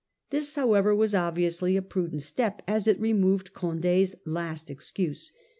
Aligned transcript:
This 0.31 0.55
however 0.55 0.95
was 0.95 1.13
obviously 1.13 1.77
a 1.77 1.83
prudent 1.83 2.23
step, 2.23 2.63
as 2.67 2.87
it 2.87 2.99
removed 2.99 3.53
Condd's 3.53 4.15
last 4.25 4.71
excuse. 4.71 5.31